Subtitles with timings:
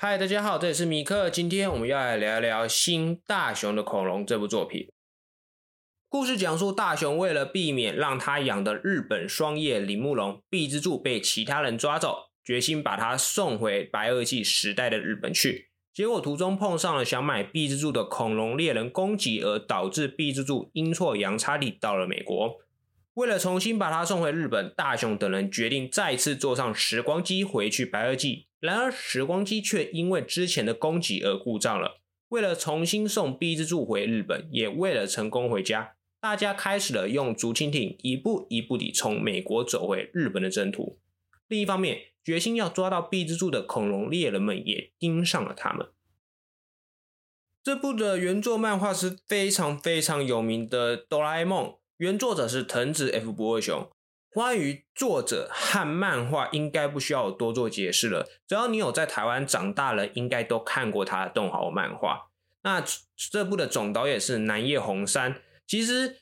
[0.00, 1.28] 嗨，大家好，这里是米克。
[1.28, 4.92] 今天我们要来聊一聊《新大雄的恐龙》这部作品。
[6.08, 15.70] 故事讲述大雄为了避免让他养的日本双叶铃木龙碧之助被其他人抓走，决心把它送回白垩纪时代的日本去。
[15.92, 22.54] 结果途中碰上了想买碧之助的恐龙猎人攻击，而导致碧之助阴错阳差地到了美国。
[23.14, 28.46] 为了重新把它送回日本，大雄等人决定再次坐上时光机回去白垩纪。
[28.60, 32.00] 然而，时光机却因为之前的攻击而故障了。
[32.30, 40.98] 为了重新送 B 之助回日本，也为了成功回家，大家开始了用竹蜻蜓一步一步地从美国走回日本的征途。
[41.46, 45.86] 另一方面，决心要抓到 B 之助的恐龙猎人们也盯上了他们。
[47.62, 51.66] 这部的原作漫画是非常非常有名的《哆啦 A 梦》，
[51.98, 53.88] 原作者是藤子 F 不二雄。
[54.30, 58.28] 关于作者和漫画，应该不需要我多做解释了。
[58.46, 62.28] 只要你有在台湾长大了，应该都看过他的动画漫画。
[62.62, 62.84] 那
[63.16, 65.40] 这部的总导演是南叶红山。
[65.66, 66.18] 其实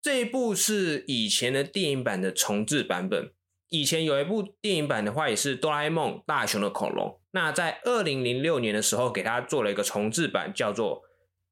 [0.00, 3.32] 这一部是以前的电影版的重制版本。
[3.70, 7.20] 以前有一部电影版的话，也是哆啦 A 梦大雄的恐龙。
[7.32, 11.02] 那在二零零六年的时候，给他做了一个重制版，叫做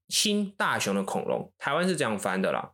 [0.09, 1.53] 新大雄的恐龙。
[1.59, 2.73] 台湾是这样翻的啦。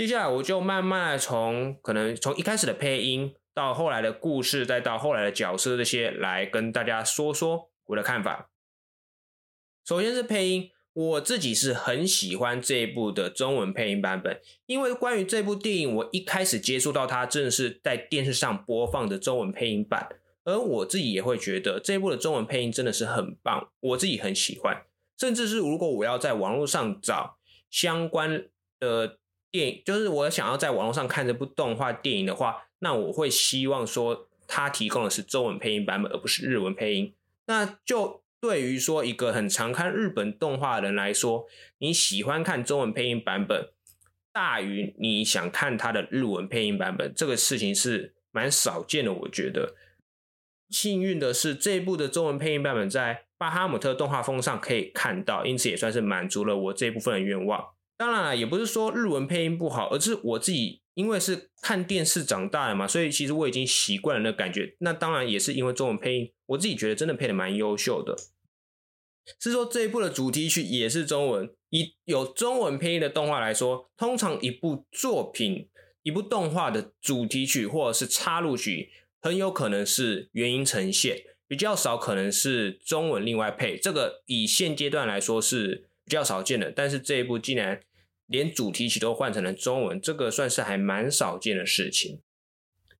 [0.00, 8.48] 接下来我就慢慢从可能从一开始的配音，到后来的故事，再到后来的角色这些，来跟大家说说我的看法。
[9.84, 10.70] 首先是配音。
[10.94, 20.08] 我自己是很喜欢这一部的中文配音版本，因为关于这部电影，我一开始接触到它，正是在电视上播放的中文配音版，
[20.44, 24.82] 而我自己也会觉得这一部的中文配音真的是很棒，我自己很喜欢。
[25.18, 27.36] 甚至是如果我要在网络上找
[27.70, 28.46] 相关
[28.78, 29.19] 的
[29.50, 37.14] 电影，就是我想要在网络上看这部动画电影的话，那我会希望说它提供的是中文配音版本，而不是日文配音。
[37.46, 38.22] 那就。
[38.42, 43.68] 对于说一个很常看日本动画的人来说，你喜欢看中文配音版本
[44.32, 49.12] 大于你想看它的日文配音版本，这个事情是蛮少见的。
[49.12, 49.74] 我觉得
[50.70, 57.74] 幸运的是，这一部的中文配音版本在巴哈姆特动画风上可以看到，因此也算是满足了我这部分的愿望。
[58.00, 64.74] 当然了，也不是说日文配音不好，而是我自己因为是看电视长大的嘛，所以其实我已经习惯了那感觉。
[64.78, 68.16] 那当然也是因为中文配音，我自己觉得真的配的蛮优秀的。
[69.38, 75.68] 是说这一部的主题曲也是中文，以有中文配音的动画来说，通常一部作品、
[76.02, 78.90] 一部动画的主题曲或者是插入曲，
[79.20, 83.76] 很有可能是原音呈现，比较少可能是中文另外配。
[83.76, 87.78] 这个以现阶段来说是比较少见的，但是这一部竟然。
[88.30, 92.20] 连主题曲都换成了中文，这个算是还蛮少见的事情。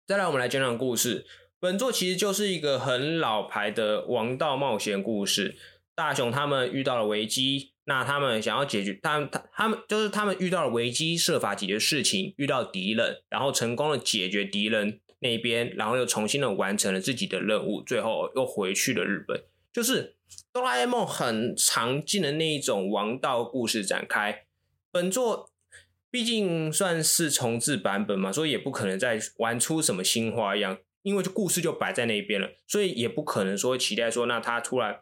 [0.04, 1.24] 再来，我们来讲讲故事。
[1.60, 5.56] 本作其实就是一个很老牌的王道冒险故事。
[5.94, 19.40] 大雄他们遇到了危机，那他们想要解决，他他他们就是他们遇到了危机，设法解决事情，遇到敌人，然后成功的解决敌人那边，然后又重新的完成了自己的任务，最后又回去了日本。
[19.72, 20.16] 就是
[20.52, 24.46] 哆啦 A 梦很常见的那一种王道故事展开。
[24.92, 25.50] 本作
[26.10, 35.00] 毕竟算是重置版本嘛，所以也不可能再玩出什么新花样，因为故事就摆在那边了，所以也不可能说期待说那他突然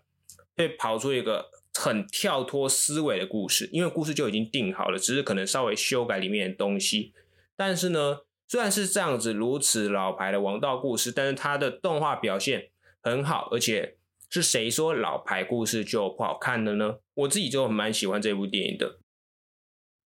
[0.56, 7.14] 会跑出一个很跳脱思维的故事，因为故事就已经定好了，只是可能稍微修改里面的东西。
[7.56, 12.70] 但是呢，虽然是这样子如此老牌的王道故事，但是它的动画表现
[13.00, 13.96] 很好，而且
[14.28, 16.96] 是谁说老牌故事就不好看的呢？
[17.14, 18.98] 我自己就蛮喜欢这部电影的。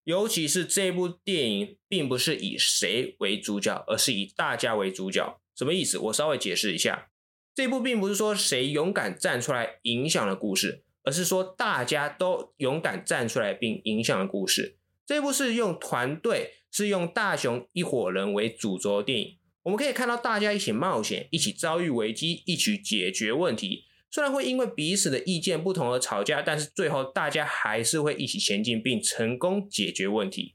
[0.04, 5.40] 尤其是这部电影，并不是以谁为主角，而是以大家为主角。
[5.54, 5.98] 什么意思？
[5.98, 7.10] 我稍微解释一下。
[7.54, 14.76] 这部并不是说谁勇敢站出来影响了故事，而是说大家都勇敢站出来并影响了故事。
[15.06, 19.36] 这部是用团队，是用大雄一伙人为主轴的电影。
[19.64, 23.84] 我们可以看到大家一起冒险，一起遭遇危机，一起解决问题。
[24.12, 30.54] 虽然会因为彼此的意见不同而吵架，但是最后大家还是会一起前进，并成功解决问题。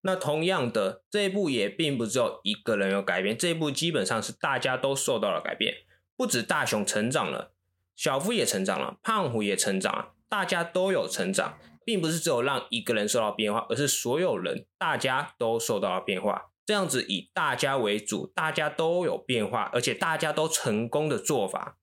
[0.00, 5.74] 那同样的，这一部也并不只有一个人有改变，这一部基本上是大家都受到了改变。
[6.16, 7.52] 不止大雄成长了，
[7.94, 16.50] 小夫也成长了，胖虎也成长了，大家都有成长，并不是只有让一个人受到变化，而是所有人大家都受到了变化。
[16.64, 21.76] 这样子以大家为主，大家都有变化，而且大家都成功的做法。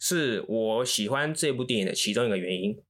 [0.00, 2.82] 是我喜欢这部电影的其中一个原因。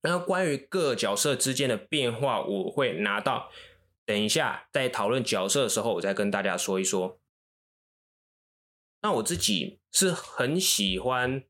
[0.00, 3.50] 然后关于各角色之间的变化，我会拿到
[4.06, 7.18] 等一下在讨论角色的时候，我再跟大家说一说。
[9.00, 11.42] 那我自己是很喜欢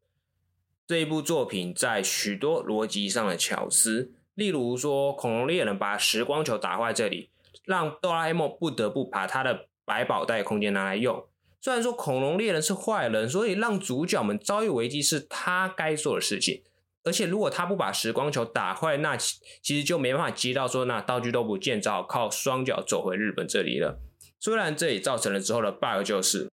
[0.87, 7.31] 这部作品在许多逻辑上的巧思，例如说恐龙猎人把时光球打坏这里，
[7.65, 11.27] 让哆啦 A 梦不得不把他的百宝袋空间拿来用。
[11.65, 16.63] 虽然说恐龙猎人是坏人，所以让主角们遭遇危机是他该做的事情。
[17.05, 23.99] 而且如果他不把时光球打坏，那其实就没办法接到说那道具都不见，只好靠双脚走回日本这里了。
[24.39, 26.51] 虽然这也造成了之后的 bug，就是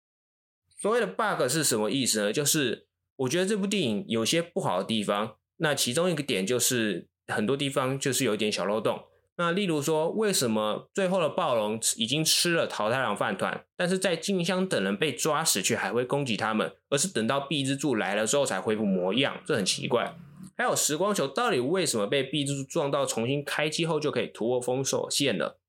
[0.81, 2.33] 所谓的 bug 是什么意思呢？
[2.33, 9.05] 就是我觉得这部电影有些不好的地方，那其中一个点就是很多地方就是有一点小漏洞。
[9.39, 19.37] 那例如说，为什么最后的暴龙已经吃了桃太郎饭团，但是在静香等人被抓时却还会攻击他们，而是等到碧之助来了之后才恢复模样？
[19.45, 20.15] 这很奇怪。
[20.57, 25.59] 还有时光球到底为什么被碧之助撞到重新开机后就可以突破封锁线了？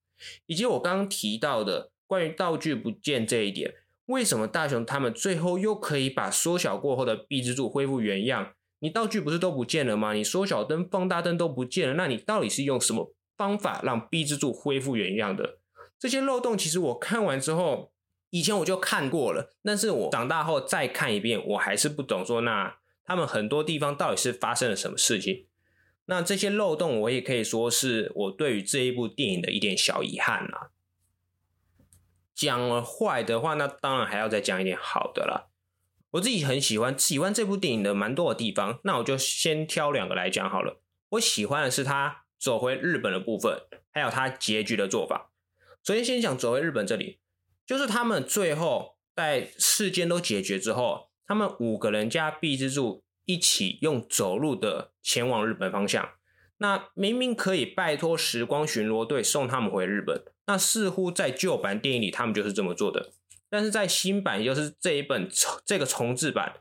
[0.47, 3.75] 以及我刚刚提到的关于道具不见这一点，
[4.07, 8.53] 为什么大雄他们最后又可以把缩小过后的碧之助恢复原样？
[8.81, 10.15] 你道具不是都不见了吗？
[10.15, 13.13] 你缩小灯、放大灯都不见了，那你到底是用什么？
[13.39, 15.61] 方法让 B 之助恢复原样的
[15.99, 17.93] 这些漏洞，其实我看完之后，
[18.31, 25.47] 以前我就看过了，但是我长大后再看一遍，我还是不懂说那他们很多地方到底是发生了什么事情。
[26.07, 30.71] 那这些漏洞，我也可以说是我对于这一部电影的一点小遗憾啦。
[32.35, 35.51] 讲坏的话，那当然还要再讲一点好的了。
[36.13, 40.81] 我自己很喜欢喜欢这部电影的蛮多的地方，那我就先挑两个来讲好了。
[41.11, 42.25] 我喜欢的是它。
[42.39, 43.61] 走回日本的部分，
[43.93, 45.31] 还有他结局的做法。
[45.83, 47.19] 首先，先讲走回日本这里，
[47.67, 56.11] 就是他们最后在事件都解决之后，他们五个人加碧之助一起用走路的前往日本方向。
[56.59, 63.13] 那明明可以拜托时光巡逻队送他们回日本，那似乎在旧版电影里他们就是这么做的。
[63.49, 65.29] 但是在新版，也就是这一本
[65.65, 66.57] 这个重置版，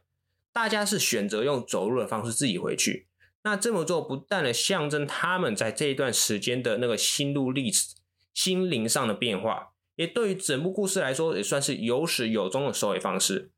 [0.54, 3.07] 大家是选择用走路的方式自己回去。
[3.48, 7.96] 那这么做不但的象征他们在这一段时间的那个心路历史、
[8.34, 13.52] 心灵上的变化，也对于整部故事来说也算是有始有终的收尾方式。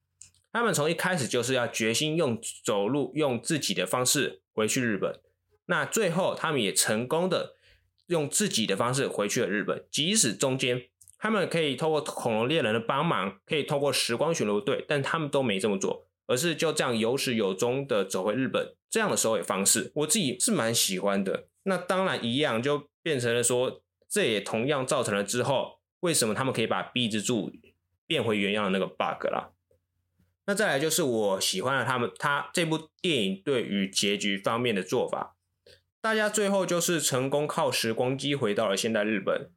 [0.54, 5.20] 他们从一开始就是要决心用走路、用自己的方式回去日本。
[5.66, 7.56] 那最后他们也成功的
[8.06, 10.84] 用自己的方式回去了日本，即使中间
[11.18, 16.06] 他们可以透过恐龙猎人的帮忙，可以透过时光巡逻队，但他们都没这么做。
[16.28, 21.48] 而是就这样有始有终的走回日本，这样的收尾方式，我自己是蛮喜欢的。
[21.64, 27.52] 那当然一样，就变成了说，这也同样造成了之后为什么他们可以把 B 之柱
[28.08, 29.52] 变回原样的那个 bug 啦。
[30.48, 35.36] 那再来就是我喜欢了他们他这部电影对于结局方面的做法，
[36.02, 39.52] 大家最后就是成功靠时光机回到了现代日本，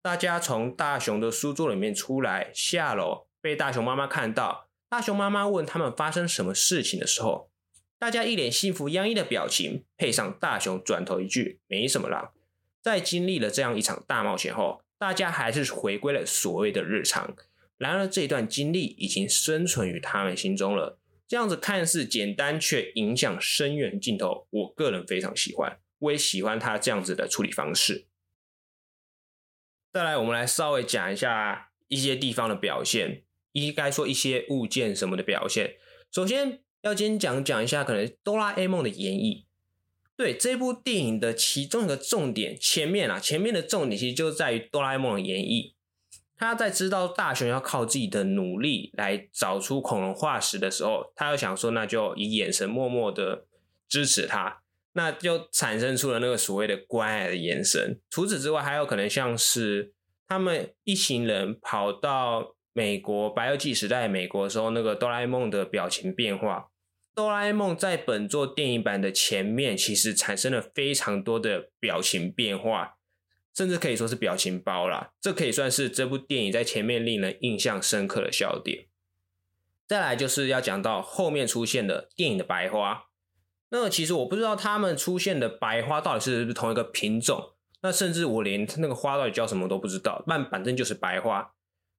[0.00, 4.68] 大家从大雄的书桌里面出来，下楼被大雄妈妈看到。
[4.88, 7.50] 大熊妈妈问他们发生什么事情的时候，
[7.98, 12.32] 大家一脸幸福洋溢的表情，配上大熊转头一句“没什么啦”。
[12.82, 17.34] 在经历了这样一场大冒险后，大家还是回归了所谓的日常。
[17.78, 20.98] 然而，这段经历已经生存于他们心中了。
[21.26, 25.78] 这样子看似简单，却影响深远镜头，我个人非常喜欢。
[25.98, 28.06] 我也喜欢他这样子的处理方式。
[29.92, 33.22] 再来，我们来稍微讲一下一些地方的表现。
[33.52, 35.76] 应该说一些物件什么的表现。
[36.12, 39.44] 首先要先讲讲一下可能哆啦 A 梦的演绎。
[40.16, 45.74] 对这部电影的其中一个重点，前面啊，前面的重点其实就在于哆啦 A 梦的演绎。
[46.36, 53.46] 他在知道大雄要靠自己的努力来找出恐龙化石的时候，他又想说，那就以眼神默默的
[53.88, 58.00] 支持他，那就产生出了那个所谓的关爱的眼神。
[58.08, 59.92] 除此之外，还有可能像是
[60.28, 62.54] 他们一行人跑到。
[62.76, 66.66] 美国白垩纪时代，美国的时候，那个哆啦 A 梦的表情变化，
[67.16, 72.98] 哆啦 A 梦在本作电影版的前面，其实产生了非常多的表情变化，
[73.54, 75.12] 甚至可以说是表情包啦。
[75.18, 78.88] 这可以算是这部电影在前面令人印象深刻的笑点。
[79.86, 83.04] 再来就是要讲到后面出现的电影的白花，
[83.70, 91.54] 那其实我不知道他们出现的白花到底是不是同一个品种，那甚至我连那个花到底叫什么都不知道，但反正就是白花。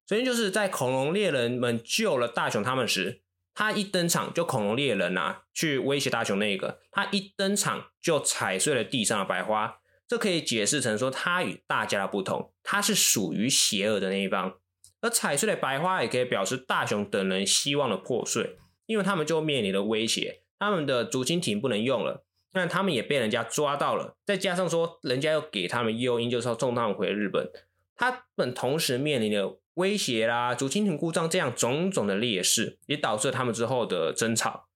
[0.08, 3.22] 首先就是在恐龙猎人们救了大雄他们时，
[3.58, 14.60] 他一登场就恐龙猎人啊去威胁大雄那个，他一登场就踩碎了地上的白花，这可以解释成说他与大家的不同，他是属于邪恶的那一方。
[15.02, 22.24] 而踩碎的白花也可以表示大雄等人希望的破碎，因为他们就面临了威胁，他们的竹蜻蜓不能用了，
[22.54, 27.50] 那他们也被人家抓到了，再加上说人家又给他们诱因，就是要送他们回日本，
[27.96, 29.60] 他们同时面临了。
[29.78, 34.68] 威胁啦，竹蜻蜓故障这样种种的劣势，也导致了他们之后的争吵。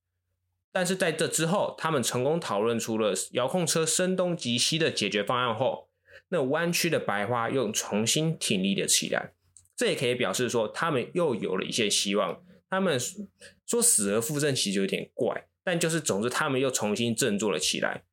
[0.72, 5.90] 但是在这之后，他们成功讨论出了遥控车声东击西的解决方案后，
[6.30, 9.34] 那弯曲的白花又重新挺立了起来。
[9.76, 12.42] 这也可以表示说，他们又有了一些希望。
[12.70, 12.98] 他们
[13.66, 18.04] 说死而复生其实有点怪，但就是总之他们又重新振作了起来。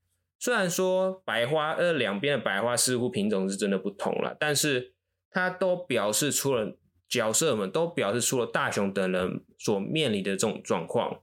[0.40, 4.94] 虽然说白花呃两边的白花似乎品种是真的不同了，但是
[5.30, 6.77] 它都表示出了
[7.08, 11.20] 角色们都表示出了大雄等人所面临的这种状况。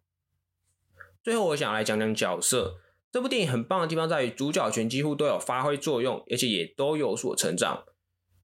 [1.24, 2.82] 最后，我想来讲讲角色。
[3.12, 7.86] 这部电影很棒的地方在于主角群几乎都有发挥作用，而且也都有所成长。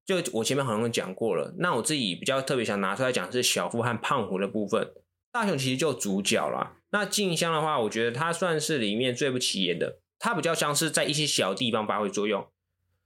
[0.05, 4.93] 就我前面好像讲过了，那我自己比较特别想拿出来讲是小夫和胖虎的部分。
[5.31, 6.77] 大雄其实就主角啦。
[6.91, 9.99] 那静香的话，我觉得他算是里面最不起眼的。
[10.17, 12.47] 他比较像是在一些小地方发挥作用，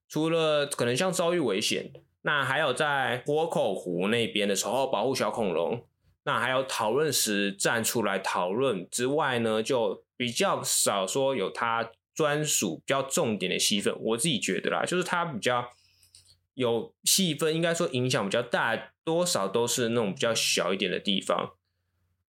[0.08, 1.92] 除了可能像遭遇危险，
[2.26, 5.86] 那还有在活口湖那边的时候保护小恐龙，
[6.24, 13.96] 那还有讨论时站出来讨论之外呢，就比较少说有他专属比较重点的戏份。
[14.00, 15.70] 我自己觉得啦，就是他比较
[16.56, 21.52] 有戏份，应该说影响比较大，多少都是那种比较小一点的地方。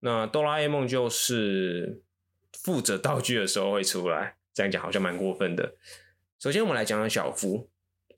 [0.02, 2.04] 那哆啦 A 梦就是
[2.52, 4.36] 负责道具的时候会出来。
[4.54, 5.76] 这样讲好像蛮过分的。
[6.38, 7.70] 首先，我们来讲讲小夫。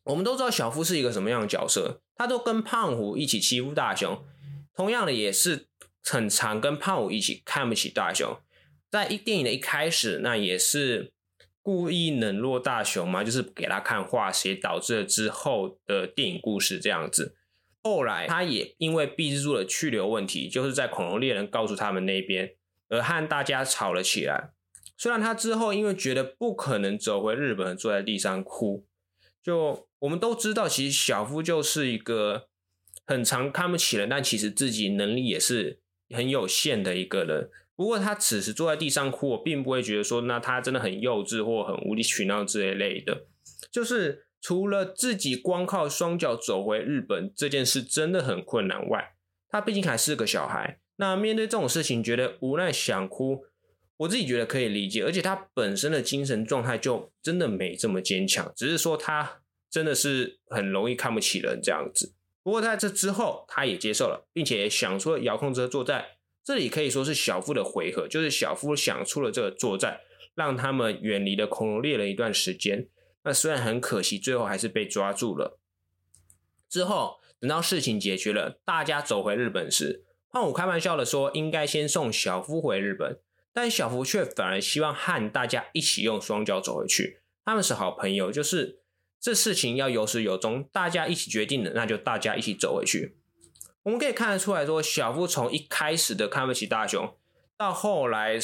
[0.07, 4.23] 我们都知道小夫是一个什么样的角色，他都跟胖虎一起欺负大雄，
[4.73, 5.67] 同样的也是
[6.03, 8.37] 很常跟胖虎一起看不起大雄。
[8.89, 11.11] 在一电影的一开始，那也是
[11.61, 17.35] 故意冷落大雄嘛，就是给他看化学，导致了之后的电影故事这样子。
[17.83, 22.55] 后来，他也因为避之助的去留问题，就是在恐龙猎人告诉他们那边，
[22.87, 24.51] 而和大家吵了起来。
[24.97, 28.85] 虽然他之后因为觉得不可能走回日本，坐在地上哭。
[29.47, 32.49] 就我们都知道，其实小夫就是一个
[33.05, 35.79] 很常看不起人，但其实自己能力也是
[36.13, 37.49] 很有限的一个人。
[37.73, 43.25] 不过他此时坐在地上哭，我并不会觉得说那他真的很幼稚或很无理取闹之类的。
[43.71, 49.13] 就是除了自己光靠双脚走回日本这件事真的很困难外，
[49.47, 50.81] 他毕竟还是个小孩。
[50.97, 53.45] 那面对这种事情，觉得无奈想哭。
[53.97, 62.13] 我自己觉得可以理解，而且他本身的精神状态就真的没这么坚强，只是说他真的是很容易看不起人这样子。
[62.43, 66.05] 不过在这之后，他也接受了，并且想出了遥控车作战。
[66.43, 69.99] 这里可以说是小夫的回合，就是小夫想出了这个作战，
[70.33, 72.87] 让他们远离了恐龙猎人一段时间。
[73.23, 75.59] 那虽然很可惜，最后还是被抓住了。
[76.69, 83.19] 之后等到事情解决了，大家走回日本时，胖虎开玩笑的说，应该先送小夫回日本。
[83.57, 87.23] 但小福却反而希望和大家一起用双脚走回去。
[87.43, 88.83] 他们是好朋友，就是
[89.19, 93.17] 这事情要有始有终，大家一起决定的，那就大家一起走回去。
[93.81, 97.17] 我们可以看得出来说，小夫从一开始的看不起大雄，
[97.57, 98.37] 到后来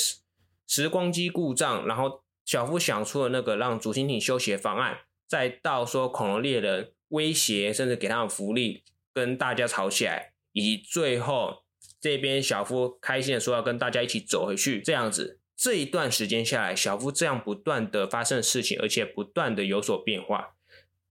[0.67, 11.62] 时光机故障，然后小夫想出了那个让竹蜻蜓休息的方案，再到说恐龙猎人威胁，甚至给他们福利，跟大家吵起来，以及最后。
[12.03, 20.55] 这边小夫开心的说要跟大家一起走回去，这样子这一段时间下来，小夫这样不断的发生的事情，而且不断的有所变化。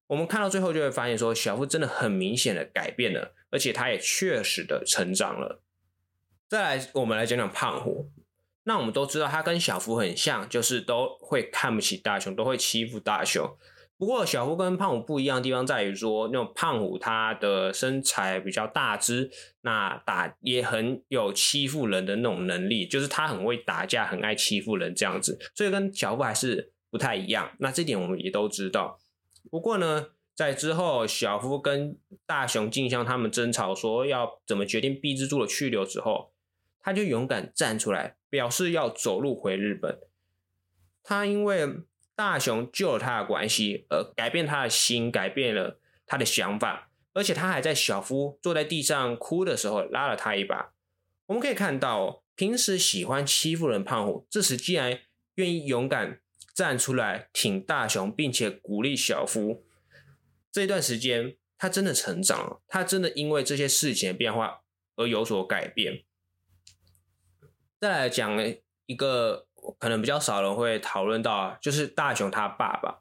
[0.09, 5.63] 我们看到最后就会发现，说小夫真的很明显的改变了，而且他也确实的成长了。
[6.47, 8.11] 再来，我们来讲讲胖虎。
[8.65, 13.57] 那我们都知道他跟小夫很像，就是都会看不起大雄，都会欺负大雄。
[14.03, 19.31] 不过小夫跟胖虎不一样的地方在于说，那种胖虎他的身材比较大只，
[19.61, 27.53] 那打也很有欺负人的那种能力，就是他很会打架，很爱欺负人这样子，所以跟小夫还是不太一样。
[27.61, 28.99] 那这点我们也都知道。
[29.53, 36.33] 不过呢，在之后小夫跟大雄、静香他们争吵，说要怎么决定碧之助的去留之后，
[36.81, 40.01] 他就勇敢站出来，表示要走路回日本。
[41.05, 41.85] 他因为。
[42.15, 50.73] 大雄救了他的关系，而改变他的心，改变了他的想法，而且他还在小夫坐在地上哭的时候拉了他一把。
[51.27, 55.01] 我们可以看到，平时喜欢欺负人胖虎，这时竟然
[55.37, 56.21] 愿意勇敢
[56.55, 59.65] 站出来挺大雄，并且鼓励小夫。
[60.53, 64.61] 这一段时间，他真的成长了，他真的因为这些事情的变化
[64.97, 66.05] 而有所改变。
[67.81, 68.39] 再来讲
[68.85, 69.49] 一个。
[69.79, 73.01] 可能比较少人会讨论到，就是大雄他爸爸。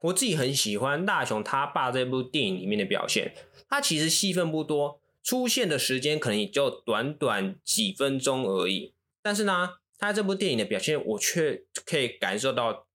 [0.00, 3.34] 我自己很喜欢大雄他爸这部电影里面的表现。
[3.68, 8.94] 他其实戏份不多，出现的时间可能也就短短几分钟而已。
[9.20, 12.86] 但是呢，他这部电影的表现，我却可以感受到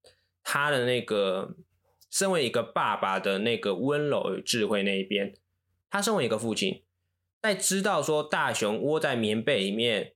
[0.44, 1.56] 他的那个
[2.10, 5.36] 身为一个爸爸的那个温柔与智慧那一边。
[5.92, 6.82] 他身为一个父亲，
[7.44, 10.14] 在知道说大雄窝在棉被里面，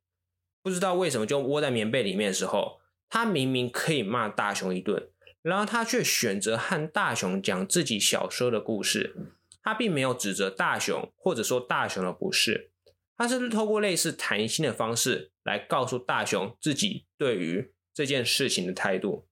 [0.63, 2.78] 不知道为什么就窝在棉被里面的时候。
[3.09, 5.09] 他明明可以骂大雄一顿，
[5.41, 9.15] 然后他却选择和大雄讲自己小时候的故事。
[9.61, 12.71] 他并没有指责大雄，或者说大雄的不是，
[13.17, 19.27] 他是透过类似谈心的方式来告诉大雄自己对于这件事情的态度。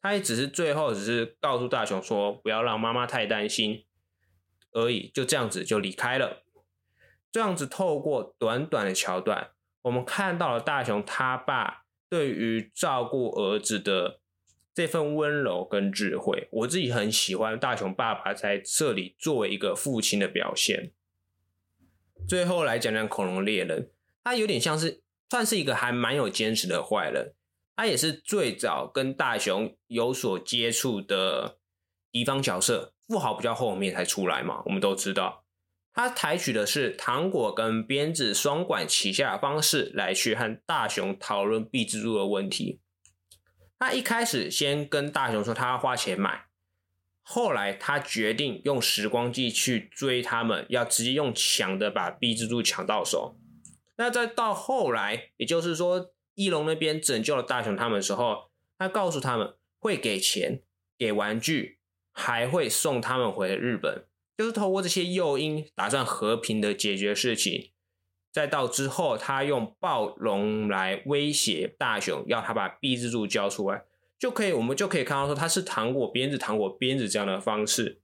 [0.00, 3.84] 他也只是最后只是告诉大雄说不要让妈妈太担心
[4.72, 6.42] 而已，就这样子就离开了。
[7.30, 9.50] 这样子透过短短的桥段，
[9.82, 11.84] 我们看到了大雄他爸。
[12.08, 14.20] 对于照顾儿子的
[14.74, 20.92] 这份温柔跟智慧，我自己很喜欢大雄爸爸在这里作为一个父亲的表现。
[22.26, 23.90] 最后来讲讲恐龙猎人，
[24.24, 27.34] 他有点像是算是一个还蛮有坚持的坏人，
[27.76, 31.58] 他也是最早跟大雄有所接触的
[32.12, 32.94] 敌方角色。
[33.06, 35.44] 富豪比较后面才出来嘛，我们都知道。
[35.98, 42.78] 他采取的是糖果跟鞭子双管齐下的方式来去和大雄讨论 B 蜘蛛的问题。
[43.80, 46.44] 他一开始先跟大雄说他要花钱买，
[47.24, 53.36] 后来他决定用时光机去追他们，要直接用抢的把 B 蜘蛛抢到手。
[53.96, 60.62] 那再到后来，也就是说翼龙那边拯救了大雄他们的时候，他告诉他们会给钱、
[60.96, 61.80] 给玩具，
[62.12, 64.04] 还会送他们回日本。
[64.38, 67.72] 就是透过这些诱因，打算和平的解决事情，
[68.32, 73.82] 再到之后，他用暴龙来威胁大雄，要他把币蜘蛛交出来，
[74.16, 78.00] 就可以，我们就可以看到说，他是糖果鞭子、糖果鞭子这样的方式，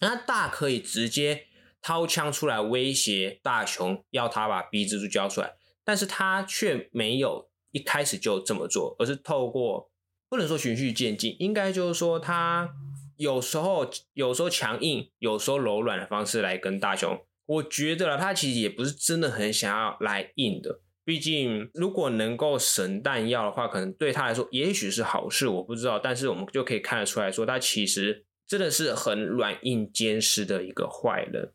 [0.00, 1.46] 那大可以直接
[1.80, 9.90] 掏枪出来威胁大雄，要他把币蜘蛛交出来，但是他却没有一开始就这么做，而是透过
[10.28, 12.74] 不能说循序渐进，应该就是说他。
[13.22, 17.24] 有时候，有时候强硬，有时候柔软的方式来跟大雄。
[17.46, 20.80] 我觉得他其实也不是真的很想要来硬的。
[21.04, 26.00] 毕竟，如果能够省弹药的话，可能对他来说也许是好事，我不知道。
[26.00, 31.52] 但是我们就可以看得出来说，他其实真的是很软硬兼施的一个坏人。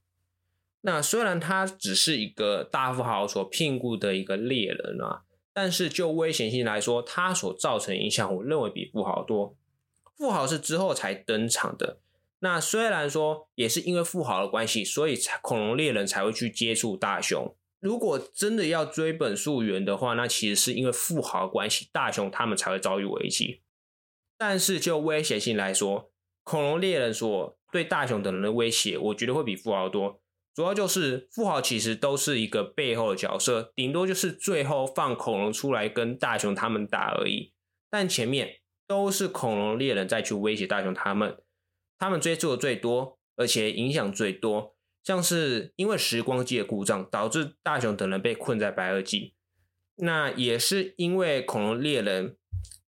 [0.82, 9.58] 那虽然他只是一个大富豪所聘雇的一个猎人啊，但是就危险性来说，他所造成影响，我认为比富豪多。
[10.18, 12.00] 富豪是之后才登场的。
[12.40, 17.56] 那虽然说也是因为富豪的关系，所以才恐龙猎人才会去接触大雄。
[17.80, 23.62] 如果真的要追本溯源的话，那其实是因为富豪的关系，大雄他们才会遭遇危机。
[24.38, 26.12] 但是就威胁性来说，
[26.44, 30.22] 恐龙猎人所对大雄等人的威胁，我觉得会比富豪多。
[30.54, 37.54] 主要就是富豪其实都是一个背后的角色，顶多就是最后放恐龙出来跟大雄他们打而已。
[37.90, 38.60] 但前面。
[38.88, 41.38] 都是恐龙猎人再去威胁大雄他们，
[42.00, 49.34] 他们追逐的最多，而且影响最多，像是因为时光机的故障导致大雄等人被困在白垩纪，
[49.98, 52.38] 那也是因为恐龙猎人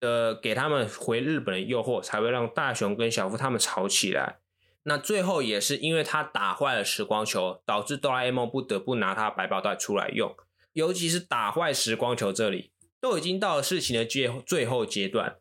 [0.01, 4.39] 的给他们回日本的诱惑，才会让大雄跟小夫他们吵起来。
[4.87, 10.37] 那最后也是因为他打坏了时光球，导致哆啦 A 梦不得不拿他百宝袋出来用，
[10.75, 15.37] 尤其是打坏时光球这里，都已经到了事情的最最后阶段。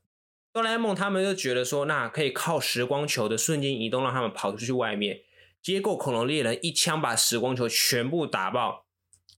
[0.54, 5.22] 哆啦 A 梦他们就觉得说，那可以靠时光球的瞬间移动，让他们跑出去外面。
[5.64, 8.86] 结果恐龙猎人一枪把时光球全部打爆，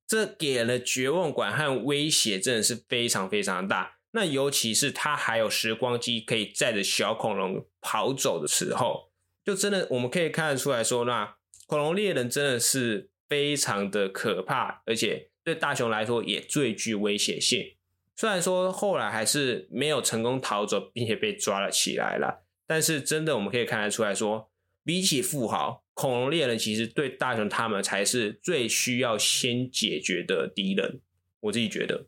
[0.06, 3.95] 这给了绝望馆和威胁，真的是非常非常大。
[4.12, 9.12] 那尤其是他还有时光机可以载着小恐龙跑走的时候，
[9.45, 17.75] 就真的我们可以看得出来说，那恐龙猎人真的是非常的可怕，而且对大雄来说也最具威胁性。
[18.15, 24.49] 虽然说后来还是没有成功逃走，并且被抓了起来了，但是真的我们可以看得出来说，
[24.84, 31.01] 比起富豪，恐龙猎人其实对大雄他们才是最需要先解决的敌人。
[31.41, 32.08] 我自己觉得，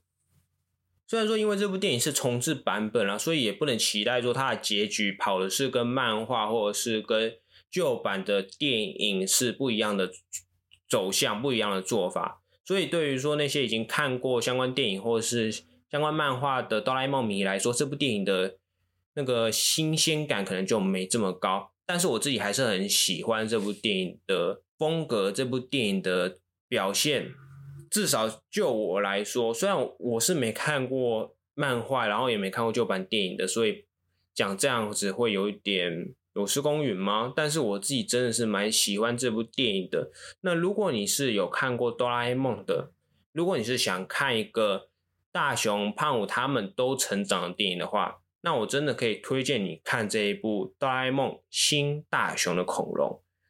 [1.05, 7.35] 虽然说因为这部电影是重置版本啊，所以也不能期待说它的结局跑的是跟漫画或者是跟
[7.69, 10.09] 旧版的电影是不一样的
[10.89, 12.41] 走向、不一样的做法。
[12.65, 18.57] 所以对于说那些已经看过相关电影或者是相关漫画的哆啦 A 梦迷来说，这部电影的
[19.13, 21.71] 那个新鲜感可能就没这么高。
[21.85, 27.31] 但是我自己还是很喜欢这部电影的风格，这部电影的表现。
[27.89, 33.85] 至少就我来说，虽然我是没看过漫画，然后也没看过旧版电影的，所以
[34.33, 37.31] 讲这样子会有一点有失公允吗？
[37.33, 40.11] 但是我自己真的是蛮喜欢这部电影的。
[40.41, 42.91] 那如果你是有看过哆啦 A 梦的，
[43.31, 44.89] 如果你是想看一个。
[45.37, 53.07] 大雄、胖虎他们都成长的电影的话，那我真的可以推荐你看这一部《哆啦 A 梦新大雄的恐龙》。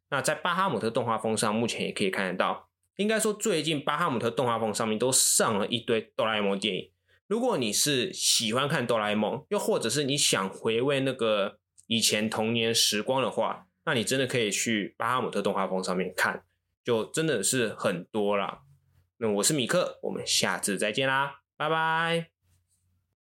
[0.09, 2.67] 那在巴哈姆特动画风上，目前也可以看得到。
[2.97, 6.91] 应该说，最近巴哈姆特动画风上面都上了一堆哆啦 A 梦电影。
[7.25, 16.43] 如果你是喜欢看哆啦 A 梦，又或者是你想回味那个以前童年时光的话，那你真的可以去巴哈姆特动画风上面看，
[16.83, 18.63] 就真的是很多啦。
[19.19, 22.36] 那我是米克，我们下次再见啦，拜拜。